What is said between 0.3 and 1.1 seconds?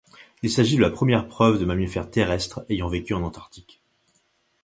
Il s'agit de la